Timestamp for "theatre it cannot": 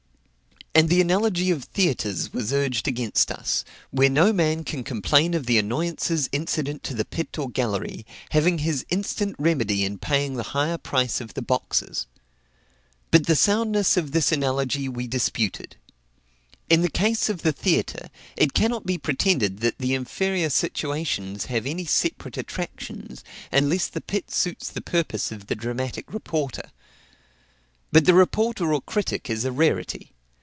17.53-18.85